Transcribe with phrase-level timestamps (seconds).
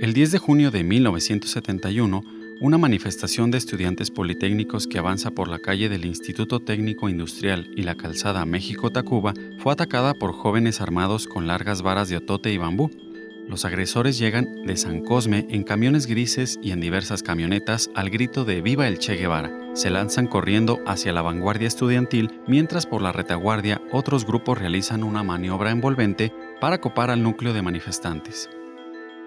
[0.00, 2.22] El 10 de junio de 1971,
[2.58, 7.82] una manifestación de estudiantes politécnicos que avanza por la calle del Instituto Técnico Industrial y
[7.82, 12.90] la calzada México-Tacuba fue atacada por jóvenes armados con largas varas de otote y bambú.
[13.46, 18.46] Los agresores llegan de San Cosme en camiones grises y en diversas camionetas al grito
[18.46, 19.52] de Viva el Che Guevara.
[19.74, 25.22] Se lanzan corriendo hacia la vanguardia estudiantil mientras por la retaguardia otros grupos realizan una
[25.22, 28.48] maniobra envolvente para copar al núcleo de manifestantes.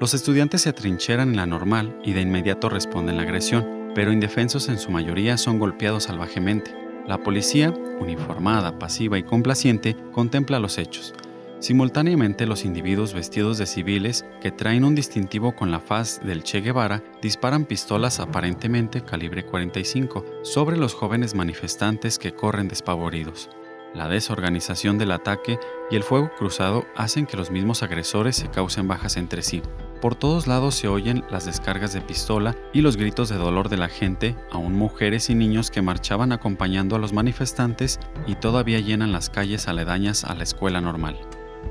[0.00, 4.70] Los estudiantes se atrincheran en la normal y de inmediato responden la agresión, pero indefensos
[4.70, 6.74] en su mayoría son golpeados salvajemente.
[7.06, 11.12] La policía, uniformada, pasiva y complaciente, contempla los hechos.
[11.58, 16.62] Simultáneamente los individuos vestidos de civiles, que traen un distintivo con la faz del Che
[16.62, 23.50] Guevara, disparan pistolas aparentemente calibre 45 sobre los jóvenes manifestantes que corren despavoridos.
[23.92, 25.58] La desorganización del ataque
[25.90, 29.60] y el fuego cruzado hacen que los mismos agresores se causen bajas entre sí.
[30.00, 33.76] Por todos lados se oyen las descargas de pistola y los gritos de dolor de
[33.76, 39.12] la gente, aún mujeres y niños que marchaban acompañando a los manifestantes y todavía llenan
[39.12, 41.20] las calles aledañas a la escuela normal.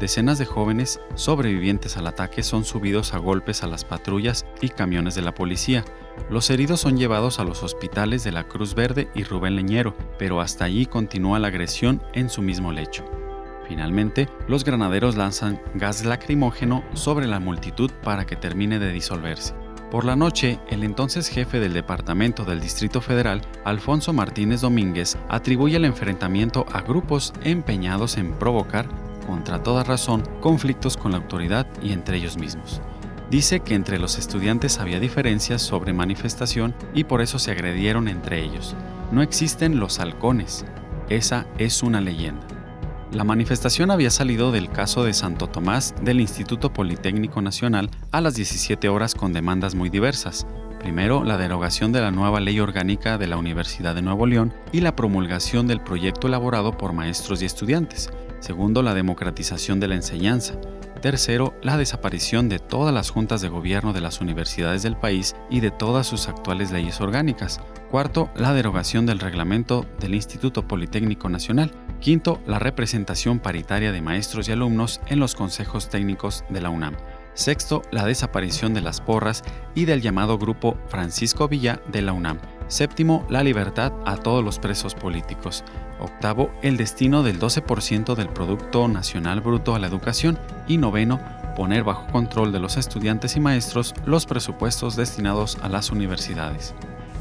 [0.00, 5.14] Decenas de jóvenes sobrevivientes al ataque son subidos a golpes a las patrullas y camiones
[5.14, 5.84] de la policía.
[6.30, 10.40] Los heridos son llevados a los hospitales de la Cruz Verde y Rubén Leñero, pero
[10.40, 13.04] hasta allí continúa la agresión en su mismo lecho.
[13.66, 19.54] Finalmente, los granaderos lanzan gas lacrimógeno sobre la multitud para que termine de disolverse.
[19.90, 25.76] Por la noche, el entonces jefe del Departamento del Distrito Federal, Alfonso Martínez Domínguez, atribuye
[25.76, 28.88] el enfrentamiento a grupos empeñados en provocar
[29.26, 32.82] contra toda razón, conflictos con la autoridad y entre ellos mismos.
[33.30, 38.42] Dice que entre los estudiantes había diferencias sobre manifestación y por eso se agredieron entre
[38.42, 38.74] ellos.
[39.12, 40.64] No existen los halcones.
[41.08, 42.53] Esa es una leyenda.
[43.14, 48.34] La manifestación había salido del caso de Santo Tomás del Instituto Politécnico Nacional a las
[48.34, 50.48] 17 horas con demandas muy diversas.
[50.80, 54.80] Primero, la derogación de la nueva ley orgánica de la Universidad de Nuevo León y
[54.80, 58.10] la promulgación del proyecto elaborado por maestros y estudiantes.
[58.40, 60.54] Segundo, la democratización de la enseñanza.
[61.04, 65.60] Tercero, la desaparición de todas las juntas de gobierno de las universidades del país y
[65.60, 67.60] de todas sus actuales leyes orgánicas.
[67.90, 71.72] Cuarto, la derogación del reglamento del Instituto Politécnico Nacional.
[72.00, 76.96] Quinto, la representación paritaria de maestros y alumnos en los consejos técnicos de la UNAM.
[77.34, 79.42] Sexto, la desaparición de las porras
[79.74, 82.38] y del llamado grupo Francisco Villa de la UNAM.
[82.68, 85.64] Séptimo, la libertad a todos los presos políticos.
[86.00, 90.38] Octavo, el destino del 12% del Producto Nacional Bruto a la educación.
[90.66, 91.20] Y noveno,
[91.56, 96.74] poner bajo control de los estudiantes y maestros los presupuestos destinados a las universidades.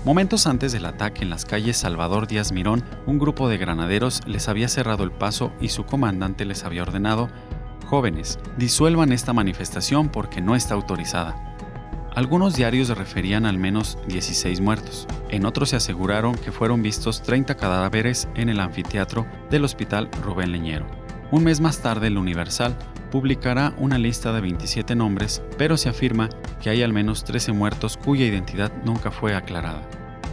[0.05, 4.49] Momentos antes del ataque en las calles Salvador Díaz Mirón, un grupo de granaderos les
[4.49, 7.29] había cerrado el paso y su comandante les había ordenado,
[7.85, 11.55] jóvenes, disuelvan esta manifestación porque no está autorizada.
[12.15, 15.07] Algunos diarios referían al menos 16 muertos.
[15.29, 20.51] En otros se aseguraron que fueron vistos 30 cadáveres en el anfiteatro del Hospital Rubén
[20.51, 20.85] Leñero.
[21.31, 22.77] Un mes más tarde, el Universal
[23.09, 26.29] publicará una lista de 27 nombres, pero se afirma
[26.61, 29.81] que hay al menos 13 muertos cuya identidad nunca fue aclarada.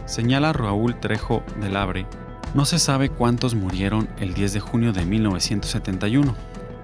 [0.05, 2.05] Señala Raúl Trejo del Abre,
[2.53, 6.35] no se sabe cuántos murieron el 10 de junio de 1971.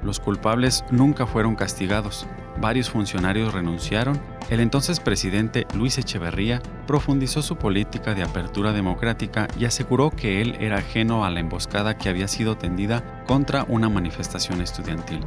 [0.01, 2.25] Los culpables nunca fueron castigados.
[2.59, 4.19] Varios funcionarios renunciaron
[4.49, 10.55] el entonces presidente Luis Echeverría profundizó su política de apertura democrática y aseguró que él
[10.59, 15.19] era ajeno a la emboscada que había sido tendida contra una manifestación estudiantil.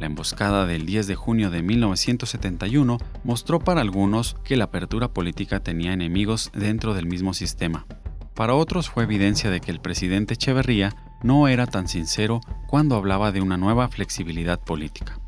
[0.00, 5.60] La emboscada del 10 de junio de 1971 mostró para algunos que la apertura política
[5.60, 7.86] tenía enemigos dentro del mismo sistema.
[8.34, 13.30] Para otros fue evidencia de que el presidente Echeverría no era tan sincero cuando hablaba
[13.30, 15.20] de una nueva flexibilidad política.